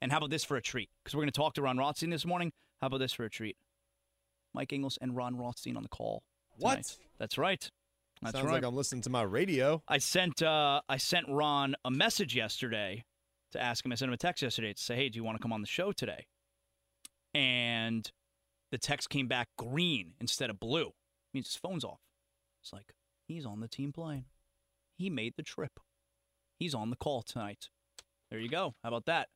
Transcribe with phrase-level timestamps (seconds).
[0.00, 0.90] And how about this for a treat?
[1.02, 2.52] Because we're going to talk to Ron Rothstein this morning.
[2.80, 3.56] How about this for a treat?
[4.52, 6.22] Mike Inglis and Ron Rothstein on the call.
[6.58, 6.96] What?
[7.18, 7.68] That's right.
[8.22, 8.54] That's Sounds right.
[8.54, 9.82] like I'm listening to my radio.
[9.88, 13.04] I sent uh, I sent Ron a message yesterday
[13.52, 13.92] to ask him.
[13.92, 15.60] I sent him a text yesterday to say, "Hey, do you want to come on
[15.60, 16.26] the show today?"
[17.34, 18.10] And
[18.70, 20.92] the text came back green instead of blue.
[21.32, 22.00] means his phone's off.
[22.62, 22.94] It's like
[23.26, 24.26] he's on the team plane.
[24.96, 25.80] He made the trip.
[26.58, 27.68] He's on the call tonight.
[28.30, 28.74] There you go.
[28.82, 29.28] How about that?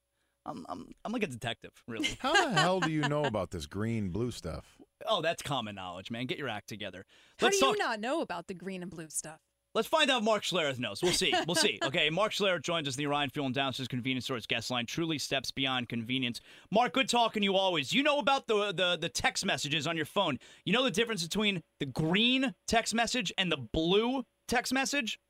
[0.48, 2.16] I'm I'm I'm like a detective, really.
[2.20, 4.78] How the hell do you know about this green blue stuff?
[5.06, 6.26] Oh, that's common knowledge, man.
[6.26, 7.04] Get your act together.
[7.38, 7.78] How Let's do you talk.
[7.78, 9.38] not know about the green and blue stuff?
[9.74, 11.02] Let's find out if Mark Schlereth knows.
[11.02, 11.32] We'll see.
[11.46, 11.78] We'll see.
[11.84, 14.86] Okay, Mark Schlereth joins us in the Orion Fuel and Downstairs Convenience Store's guest line.
[14.86, 16.40] Truly steps beyond convenience.
[16.72, 17.92] Mark, good talking to you always.
[17.92, 20.38] You know about the, the the text messages on your phone.
[20.64, 25.20] You know the difference between the green text message and the blue text message?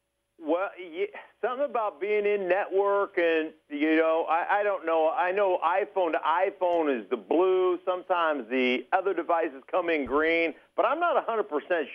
[0.40, 1.06] Well, yeah,
[1.42, 5.10] something about being in network, and you know, I, I don't know.
[5.10, 7.78] I know iPhone to iPhone is the blue.
[7.84, 11.48] Sometimes the other devices come in green, but I'm not 100%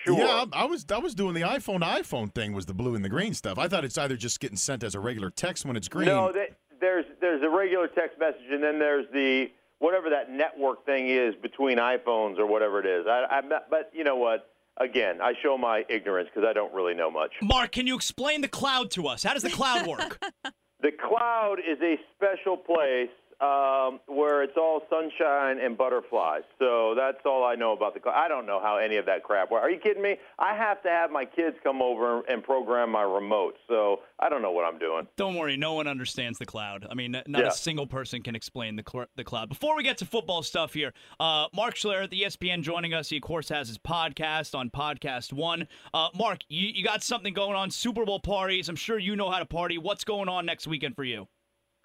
[0.04, 0.18] sure.
[0.18, 2.96] Yeah, I, I was I was doing the iPhone to iPhone thing was the blue
[2.96, 3.58] and the green stuff.
[3.58, 6.08] I thought it's either just getting sent as a regular text when it's green.
[6.08, 9.48] No, that, there's there's a regular text message, and then there's the
[9.80, 13.06] whatever that network thing is between iPhones or whatever it is.
[13.08, 14.53] I, I'm not, but you know what?
[14.80, 17.32] Again, I show my ignorance because I don't really know much.
[17.42, 19.24] Mark, can you explain the cloud to us?
[19.24, 20.20] How does the cloud work?
[20.82, 23.08] The cloud is a special place
[23.44, 26.44] um, where it's all sunshine and butterflies.
[26.60, 28.16] So that's all I know about the cloud.
[28.16, 29.64] I don't know how any of that crap works.
[29.64, 30.16] Are you kidding me?
[30.40, 33.56] I have to have my kids come over and program my remote.
[33.68, 35.08] So I don't know what I'm doing.
[35.18, 36.88] Don't worry, no one understands the cloud.
[36.90, 37.48] I mean, not Yeah.
[37.48, 39.50] a single person can explain the cl- the cloud.
[39.50, 43.10] Before we get to football stuff here, uh, Mark Schlereth the ESPN joining us.
[43.10, 45.68] He of course has his podcast on Podcast One.
[45.94, 47.72] Uh, Mark, you, you got something going on?
[47.72, 48.70] Super Bowl parties.
[48.70, 49.78] I'm sure you know how to party.
[49.78, 51.28] What's going on next weekend for you?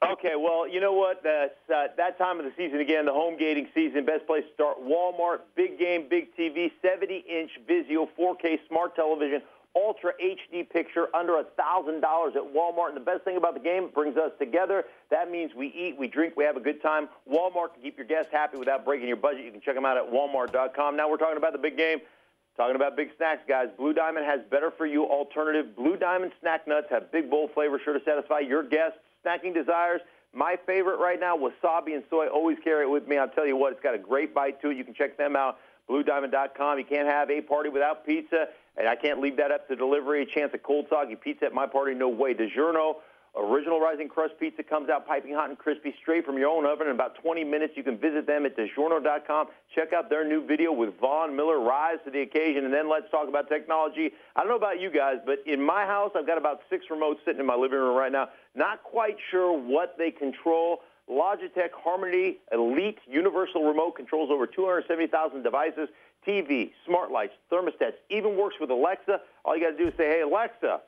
[0.01, 1.25] Okay, well, you know what?
[1.25, 4.05] That's uh, that time of the season again, the home gating season.
[4.07, 9.43] Best place to start: Walmart, big game, big TV, 70-inch Vizio 4K smart television,
[9.75, 12.91] ultra HD picture, under a thousand dollars at Walmart.
[12.91, 14.85] And the best thing about the game, it brings us together.
[15.11, 17.09] That means we eat, we drink, we have a good time.
[17.29, 19.45] Walmart can keep your guests happy without breaking your budget.
[19.45, 20.97] You can check them out at Walmart.com.
[20.97, 21.99] Now we're talking about the big game.
[22.57, 23.69] Talking about big snacks, guys.
[23.77, 25.77] Blue Diamond has better for you alternative.
[25.77, 28.99] Blue Diamond snack nuts have big bowl flavor, sure to satisfy your guests'
[29.29, 30.01] snacking desires.
[30.35, 32.29] My favorite right now, wasabi and soy.
[32.29, 33.19] Always carry it with me.
[33.19, 34.77] I'll tell you what, it's got a great bite to it.
[34.77, 35.59] You can check them out.
[35.89, 36.79] BlueDiamond.com.
[36.79, 40.23] You can't have a party without pizza, and I can't leave that up to delivery.
[40.23, 42.35] A chance of cold soggy pizza at my party, no way.
[42.35, 42.97] DiGiorno.
[43.39, 46.89] Original Rising Crust Pizza comes out piping hot and crispy straight from your own oven
[46.89, 47.75] in about 20 minutes.
[47.77, 49.47] You can visit them at DiGiorno.com.
[49.75, 53.09] Check out their new video with Von Miller, Rise to the Occasion, and then let's
[53.13, 54.11] talk about technology.
[54.35, 57.19] I don't know about you guys, but in my house, I've got about six remotes
[57.25, 58.29] sitting in my living room right now.
[58.57, 60.79] Not quite sure what they control.
[61.09, 65.89] Logitech Harmony Elite Universal Remote controls over 270,000 devices,
[66.27, 69.21] TV, smart lights, thermostats, even works with Alexa.
[69.45, 70.81] All you got to do is say, hey, Alexa,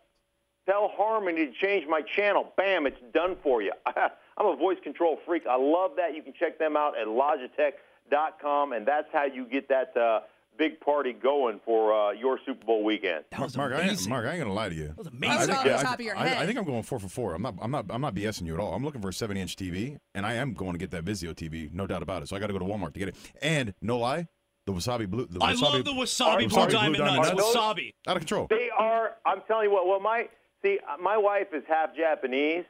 [0.71, 2.53] Tell Harmony to change my channel.
[2.57, 3.73] Bam, it's done for you.
[3.87, 5.43] I'm a voice control freak.
[5.51, 6.15] I love that.
[6.15, 10.21] You can check them out at Logitech.com, and that's how you get that uh,
[10.57, 13.25] big party going for uh, your Super Bowl weekend.
[13.33, 14.87] That Mark, Mark, I ain't, Mark, I ain't gonna lie to you.
[14.89, 15.39] That was amazing.
[15.39, 16.47] was I think, the I, top of your I- I head.
[16.47, 17.35] think I'm going four for four.
[17.35, 17.55] I'm not.
[17.61, 17.87] I'm not.
[17.91, 18.73] I'm not BSing you at all.
[18.73, 21.35] I'm looking for a 70 inch TV, and I am going to get that Vizio
[21.35, 22.29] TV, no doubt about it.
[22.29, 23.17] So I got to go to Walmart to get it.
[23.43, 24.29] And no lie,
[24.67, 25.27] the wasabi blue.
[25.29, 27.33] The I love the wasabi blue Wasabi Blue diamond Diamond nuts.
[27.37, 27.57] nuts.
[27.57, 27.95] Wasabi.
[28.07, 28.47] out of control.
[28.49, 29.17] They are.
[29.27, 29.87] I'm telling you what.
[29.89, 30.29] Well, my
[30.63, 32.65] see, my wife is half Japanese,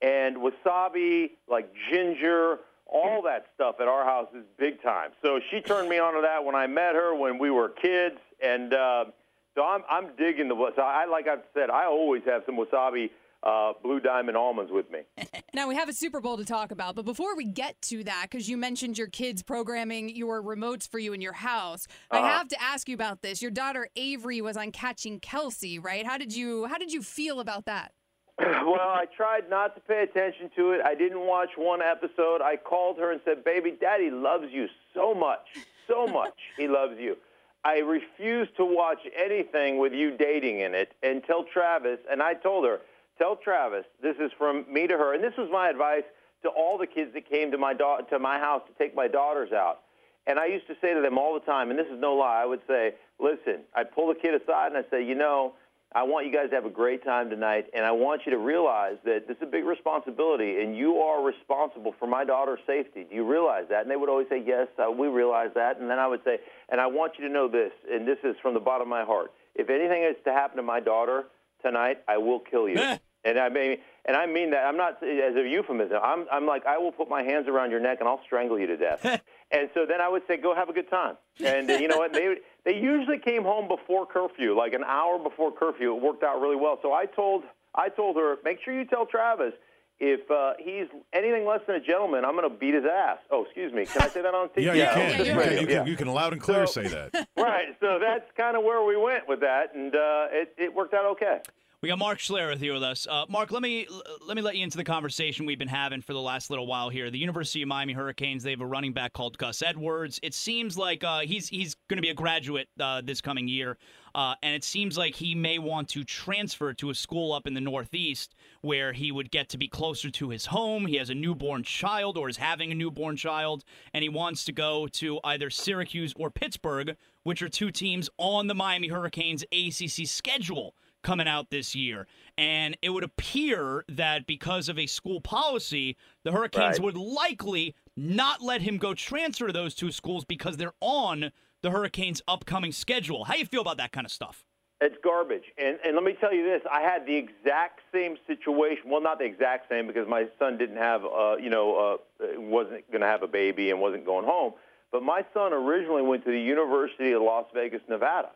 [0.00, 5.10] and wasabi, like ginger, all that stuff at our house is big time.
[5.22, 8.18] So she turned me on to that when I met her when we were kids,
[8.42, 9.06] and uh,
[9.54, 10.80] so I'm I'm digging the wasabi.
[10.80, 13.10] I like I've said, I always have some wasabi.
[13.42, 15.00] Uh, blue diamond almonds with me.
[15.54, 18.28] Now we have a Super Bowl to talk about, but before we get to that,
[18.30, 22.26] because you mentioned your kids programming your remotes for you in your house, I Uh-huh.
[22.28, 23.42] have to ask you about this.
[23.42, 26.06] Your daughter Avery was on Catching Kelce, right?
[26.06, 27.92] How did you How did you feel about that?
[28.38, 30.80] Well, I tried not to pay attention to it.
[30.84, 32.40] I didn't watch one episode.
[32.40, 35.46] I called her and said, Baby, Daddy loves you so much.
[35.88, 36.38] So much.
[36.56, 37.16] he loves you.
[37.64, 42.64] I refuse to watch anything with you dating in it until Travis, and I told
[42.64, 42.80] her,
[43.18, 46.04] Tell Travis, this is from me to her, and this was my advice
[46.42, 49.08] to all the kids that came to my da- to my house to take my
[49.08, 49.80] daughters out.
[50.26, 52.42] And I used to say to them all the time, and this is no lie,
[52.42, 55.54] I would say, listen, I'd pull the kid aside and I'd say, you know,
[55.94, 58.38] I want you guys to have a great time tonight, and I want you to
[58.38, 63.04] realize that this is a big responsibility, and you are responsible for my daughter's safety.
[63.04, 63.82] Do you realize that?
[63.82, 65.78] And they would always say, yes, uh, we realize that.
[65.80, 66.38] And then I would say,
[66.70, 69.04] and I want you to know this, and this is from the bottom of my
[69.04, 69.32] heart.
[69.54, 71.24] If anything is to happen to my daughter
[71.62, 72.78] tonight, I will kill you.
[73.24, 74.64] and I mean, and I mean that.
[74.66, 75.98] I'm not as a euphemism.
[76.02, 78.66] I'm, I'm like, I will put my hands around your neck and I'll strangle you
[78.66, 79.04] to death.
[79.50, 81.16] and so then I would say, go have a good time.
[81.44, 82.12] And uh, you know what?
[82.12, 85.96] They they usually came home before curfew, like an hour before curfew.
[85.96, 86.78] It worked out really well.
[86.82, 87.44] So I told
[87.74, 89.54] I told her, make sure you tell Travis
[90.04, 93.18] if uh, he's anything less than a gentleman, I'm going to beat his ass.
[93.30, 93.86] Oh, excuse me.
[93.86, 94.62] Can I say that on TV?
[94.64, 95.10] Yeah, you Yeah, can.
[95.10, 97.28] yeah, you, you're can you, can, you can loud and clear So- say that.
[97.36, 97.66] right.
[97.78, 101.04] So that's kind of where we went with that, and uh, it, it worked out
[101.12, 101.38] okay.
[101.80, 103.08] We got Mark Schlereth here with us.
[103.10, 103.88] Uh, Mark, let me
[104.26, 106.90] let me let you into the conversation we've been having for the last little while
[106.90, 107.10] here.
[107.10, 110.20] The University of Miami Hurricanes they have a running back called Gus Edwards.
[110.22, 113.78] It seems like uh, he's he's going to be a graduate uh, this coming year,
[114.14, 117.54] uh, and it seems like he may want to transfer to a school up in
[117.54, 120.86] the Northeast where he would get to be closer to his home.
[120.86, 123.64] He has a newborn child or is having a newborn child,
[123.94, 128.46] and he wants to go to either Syracuse or Pittsburgh, which are two teams on
[128.46, 132.06] the Miami Hurricanes ACC schedule coming out this year.
[132.38, 136.80] And it would appear that because of a school policy, the Hurricanes Right.
[136.80, 141.32] would likely not let him go transfer to those two schools because they're on
[141.62, 143.24] the Hurricanes' upcoming schedule.
[143.24, 144.44] How you feel about that kind of stuff?
[144.80, 145.44] It's garbage.
[145.58, 148.90] And and let me tell you this: I had the exact same situation.
[148.90, 152.90] Well, not the exact same because my son didn't have, uh, you know, uh, wasn't
[152.90, 154.54] going to have a baby and wasn't going home.
[154.90, 158.30] But my son originally went to the University of Las Vegas, Nevada,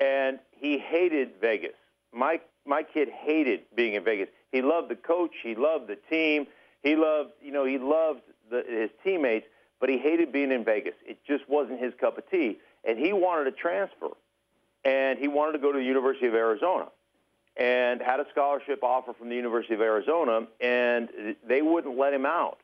[0.00, 1.74] and he hated Vegas.
[2.12, 4.28] My my kid hated being in Vegas.
[4.52, 5.32] He loved the coach.
[5.42, 6.46] He loved the team.
[6.82, 8.20] He loved, you know, he loved
[8.50, 9.46] the, his teammates,
[9.80, 10.94] but he hated being in Vegas.
[11.04, 14.08] It just wasn't his cup of tea, and he wanted to transfer
[14.86, 16.86] and he wanted to go to the University of Arizona
[17.56, 21.08] and had a scholarship offer from the University of Arizona, and
[21.46, 22.58] they wouldn't let him out.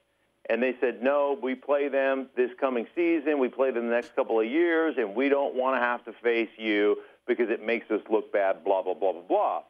[0.48, 4.14] And they said, no, we play them this coming season, we play them the next
[4.14, 7.90] couple of years, and we don't want to have to face you because it makes
[7.90, 9.62] us look bad, blah, blah, blah, blah, blah.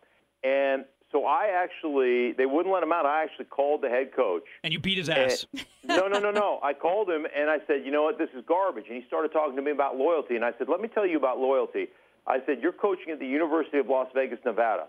[0.43, 3.05] And so I actually, they wouldn't let him out.
[3.07, 5.47] I actually called the head coach And you beat his ass.
[5.53, 6.59] and- no, no, no, no.
[6.63, 8.87] I called him and I said, you know what, this is garbage.
[8.89, 10.37] And he started talking to me about loyalty.
[10.37, 11.89] And I said, let me tell you about loyalty.
[12.27, 14.87] I said, you're coaching at the University of Las Vegas, Nevada.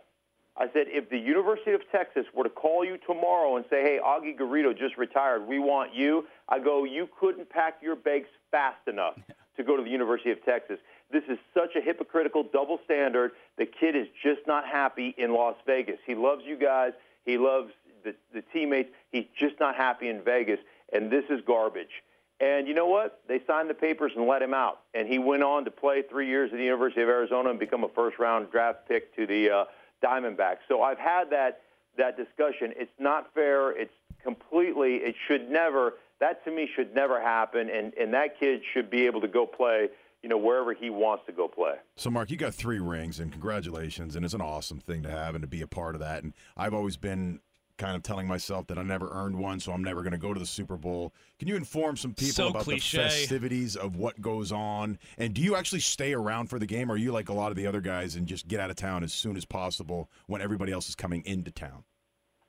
[0.55, 3.99] I said, if the University of Texas were to call you tomorrow and say, hey,
[4.05, 8.87] Augie Garrido just retired, we want you, I go, you couldn't pack your bags fast
[8.87, 9.15] enough
[9.57, 10.77] to go to the University of Texas.
[11.13, 13.31] This is such a hypocritical double standard.
[13.57, 15.99] The kid is just not happy in Las Vegas.
[16.05, 16.93] He loves you guys.
[17.23, 17.71] He loves
[18.03, 18.89] the, the teammates.
[19.11, 20.59] He's just not happy in Vegas,
[20.91, 22.01] and this is garbage.
[22.39, 23.21] And you know what?
[23.27, 24.79] They signed the papers and let him out.
[24.93, 27.83] And he went on to play three years at the University of Arizona and become
[27.83, 29.65] a first-round draft pick to the uh,
[30.03, 30.57] Diamondbacks.
[30.67, 31.61] So I've had that
[31.95, 32.73] that discussion.
[32.75, 33.69] It's not fair.
[33.71, 33.93] It's
[34.23, 34.95] completely.
[34.95, 35.93] It should never.
[36.19, 37.69] That to me should never happen.
[37.69, 39.89] And and that kid should be able to go play.
[40.23, 41.73] You know wherever he wants to go play.
[41.97, 44.15] So, Mark, you got three rings, and congratulations.
[44.15, 46.23] And it's an awesome thing to have and to be a part of that.
[46.23, 47.41] And I've always been
[47.77, 50.33] kind of telling myself that I never earned one, so I'm never going to go
[50.33, 51.13] to the Super Bowl.
[51.39, 52.97] Can you inform some people So about cliche.
[52.97, 54.97] the festivities of what goes on?
[55.17, 57.49] And do you actually stay around for the game, or are you like a lot
[57.51, 60.39] of the other guys and just get out of town as soon as possible when
[60.41, 61.83] everybody else is coming into town?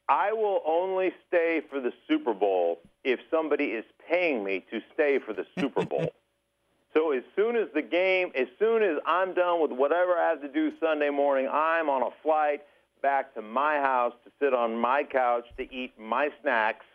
[0.08, 5.18] I will only stay for the Super Bowl if somebody is paying me to stay
[5.25, 6.12] for the Super Bowl.
[6.94, 10.40] So as soon as the game, as soon as I'm done with whatever I have
[10.42, 12.62] to do Sunday morning, I'm on a flight
[13.02, 16.86] back to my house to sit on my couch to eat my snacks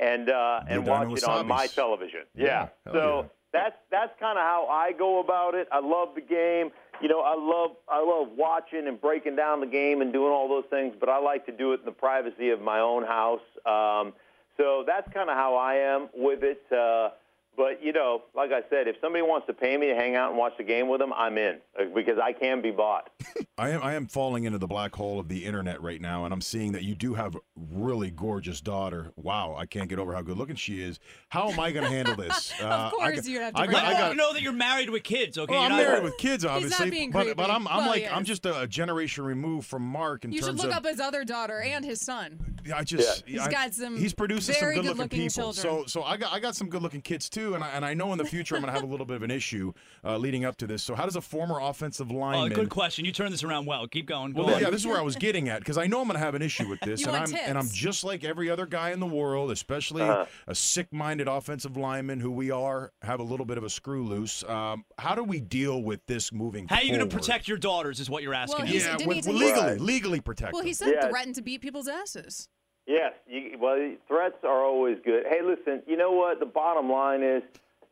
[0.00, 2.20] and uh, and watch it on my television.
[2.36, 2.92] Yeah, Yeah.
[2.92, 3.28] So yeah.
[3.52, 5.68] that's that's kind of how I go about it.
[5.70, 6.70] I love the game.
[7.00, 10.48] You know, I love I love watching and breaking down the game and doing all
[10.48, 10.94] those things.
[10.98, 13.40] But I like to do it in the privacy of my own house.
[13.64, 14.14] Um,
[14.56, 16.62] so that's kind of how I am with it.
[16.72, 17.10] Uh,
[17.56, 20.30] but you know, like I said, if somebody wants to pay me to hang out
[20.30, 23.10] and watch the game with them, I'm in uh, because I can be bought.
[23.58, 26.32] I am I am falling into the black hole of the internet right now, and
[26.34, 29.12] I'm seeing that you do have really gorgeous daughter.
[29.16, 30.98] Wow, I can't get over how good looking she is.
[31.28, 32.52] How am I going to handle this?
[32.64, 34.16] Uh, I course got- you have to I bring got, Let I it got, them
[34.16, 35.52] know that you're married with kids, okay?
[35.52, 37.34] Well, You're I'm not- married with kids, obviously, being but creepy.
[37.34, 40.42] but I'm I'm Well, like he I'm just a generation removed from Mark in You
[40.42, 42.53] should look of up his other daughter and his son.
[42.74, 45.52] I just He's I- got some he's producing some very good looking good-looking people.
[45.52, 45.86] children.
[45.86, 47.94] So so I got I got some good looking kids too, and I and I
[47.94, 49.72] know in the future I'm gonna have a little bit of an issue
[50.04, 50.82] uh, leading up to this.
[50.82, 52.52] So how does a former offensive lineman?
[52.52, 53.04] Oh, good question.
[53.04, 53.86] You turned this around well.
[53.88, 54.32] Keep going.
[54.32, 54.62] Go Well, on.
[54.62, 56.34] yeah, this is where I was getting at because I know I'm going to have
[56.34, 58.90] an issue with this, You and want I'm and I'm just like every other guy
[58.90, 60.26] in the world, especially Uh-huh.
[60.46, 64.42] a sick-minded offensive lineman who we are, have a little bit of a screw loose.
[64.44, 66.66] Um, how do we deal with this moving?
[66.68, 68.00] How are you going to protect your daughters?
[68.00, 68.64] Is what you're asking.
[68.64, 68.78] Well, me.
[68.78, 69.80] Yeah, didn't with, he legally, Right.
[69.80, 70.52] legally protect.
[70.52, 70.58] Them.
[70.58, 71.08] Well, he said Yeah.
[71.08, 72.48] threaten to beat people's asses.
[72.86, 75.24] Yes, you, well, threats are always good.
[75.26, 76.38] Hey, listen, you know what?
[76.38, 77.42] The bottom line is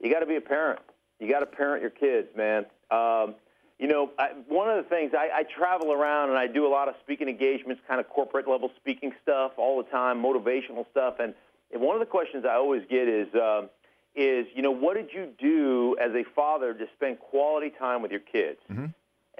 [0.00, 0.80] you got to be a parent.
[1.18, 2.66] You got to parent your kids, man.
[2.90, 3.34] Um,
[3.78, 6.68] you know, I, one of the things I, I travel around and I do a
[6.68, 11.16] lot of speaking engagements, kind of corporate level speaking stuff all the time, motivational stuff,
[11.18, 11.34] and,
[11.72, 13.70] and one of the questions I always get is, um,
[14.14, 18.10] is you know, what did you do as a father to spend quality time with
[18.10, 18.58] your kids?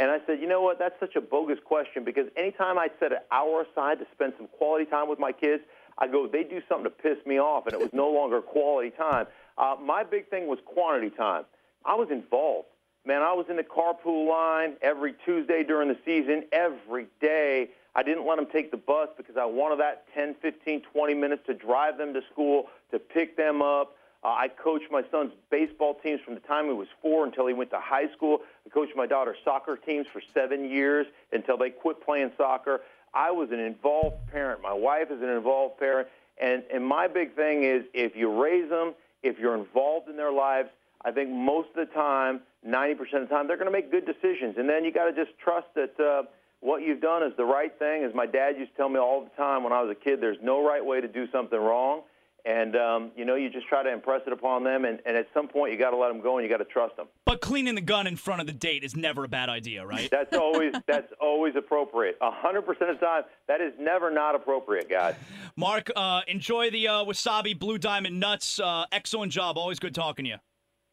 [0.03, 0.81] And I said, you know what?
[0.81, 4.49] That's such a bogus question because anytime I set an hour aside to spend some
[4.49, 5.63] quality time with my kids,
[5.97, 8.91] I go, they do something to piss me off, and it was no longer quality
[8.91, 9.29] time.
[9.57, 11.45] Uh, my big thing was quantity time.
[11.85, 12.67] I was involved.
[13.07, 17.71] Man, I was in the carpool line every Tuesday during the season, every day.
[17.95, 21.43] I didn't let them take the bus because I wanted that 10, 15, 20 minutes
[21.47, 23.95] to drive them to school, to pick them up.
[24.25, 27.55] Uh, I coached my son's baseball teams from the time he was four until he
[27.55, 28.41] went to high school.
[28.65, 32.83] I coached my daughter's soccer teams for seven years until they quit playing soccer.
[33.15, 34.63] I was an involved parent.
[34.63, 36.09] My wife is an involved parent.
[36.41, 40.33] And, and my big thing is if you raise them, if you're involved in their
[40.33, 40.69] lives,
[41.05, 44.07] I think most of the time, 90% of the time, they're going to make good
[44.07, 44.57] decisions.
[44.57, 46.23] And then you got to just trust that uh,
[46.61, 48.05] what you've done is the right thing.
[48.05, 50.21] As my dad used to tell me all the time when I was a kid,
[50.21, 52.03] there's no right way to do something wrong.
[52.45, 54.85] And, um, you know, you just try to impress it upon them.
[54.85, 56.71] And, and at some point, you got to let them go and you got to
[56.71, 57.07] trust them.
[57.25, 60.11] But cleaning the gun in front of the date is never a bad idea, right?
[60.11, 62.17] That's always that's always appropriate.
[62.21, 65.15] A hundred percent of the time, that is never not appropriate, guys.
[65.57, 68.59] Mark, uh, enjoy the uh, wasabi blue diamond nuts.
[68.59, 69.57] Uh, excellent job.
[69.57, 70.37] Always good talking to you.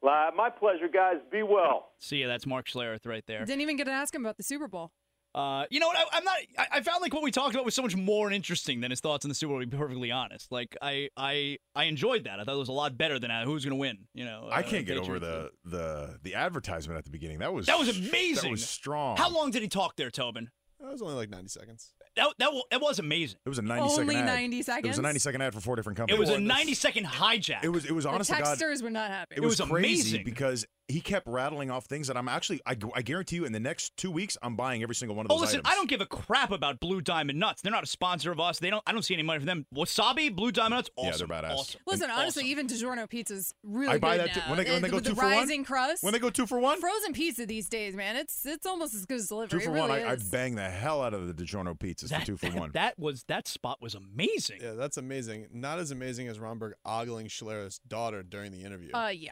[0.08, 1.18] Uh, my pleasure, guys.
[1.32, 1.90] Be well.
[2.00, 2.28] See you.
[2.28, 3.44] That's Mark Schlereth right there.
[3.46, 4.92] Didn't even get to ask him about the Super Bowl.
[5.36, 5.98] Uh, you know what?
[5.98, 6.38] I, I'm not.
[6.58, 9.00] I, I found like what we talked about was so much more interesting than his
[9.00, 9.60] thoughts on the Super Bowl.
[9.62, 12.40] To be perfectly honest, like I, I, I enjoyed that.
[12.40, 14.00] I thought it was a lot better than uh, who's going to win.
[14.14, 17.40] You know, I uh, can't get over the the the advertisement at the beginning.
[17.40, 18.44] That was That was amazing.
[18.44, 19.18] That was strong.
[19.18, 20.50] How long did he talk there, Tobin?
[20.80, 21.94] That was only like 90 seconds.
[22.16, 23.38] That that, wa- that was amazing.
[23.46, 24.26] It was a 90 second Only ad.
[24.26, 26.18] 90 It was a 90 second ad for four different companies.
[26.18, 27.64] It was a 90 second hijack.
[27.64, 28.58] It was it was The honest to God.
[28.58, 29.36] texters were not happy.
[29.36, 30.24] It was, was crazy amazing.
[30.24, 33.60] because he kept rattling off things that I'm actually I, I guarantee you in the
[33.60, 35.38] next two weeks I'm buying every single one of those.
[35.38, 35.72] Oh, listen, items.
[35.72, 37.62] I don't give a crap about Blue Diamond Nuts.
[37.62, 38.60] They're not a sponsor of us.
[38.60, 38.84] They don't.
[38.88, 39.66] I don't see any money from them.
[39.74, 41.30] Wasabi, Blue Diamond Nuts, awesome.
[41.30, 41.56] Yeah, they're badass.
[41.56, 41.82] Awesome.
[41.88, 42.52] Listen, honestly, Awesome.
[42.52, 44.40] even DiGiorno pizza's really I buy good that too.
[44.42, 44.50] now.
[44.56, 45.34] when they, when they go with two the for one.
[45.34, 46.04] rising crust.
[46.04, 46.80] When they go two for one.
[46.82, 49.60] frozen pizza these days, man, it's it's almost as good as delivery.
[49.60, 52.22] Two for really one, I, I bang the hell out of the DiGiorno pizzas that,
[52.22, 52.72] for two for that, one.
[52.74, 54.60] That was that spot was amazing.
[54.62, 55.48] Yeah, that's amazing.
[55.54, 58.90] Not as amazing as Romberg ogling Schlereth's daughter during the interview.
[58.94, 59.32] Uh, yeah.